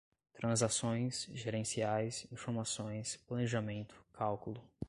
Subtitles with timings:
[0.33, 4.59] transações, gerenciais, informações, planejamento, cálculo